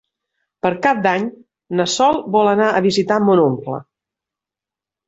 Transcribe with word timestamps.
Per 0.65 0.71
Cap 0.85 1.03
d'Any 1.03 1.27
na 1.81 1.87
Sol 1.99 2.19
vol 2.39 2.51
anar 2.55 2.73
a 2.73 2.83
visitar 2.89 3.21
mon 3.29 3.45
oncle. 3.47 3.83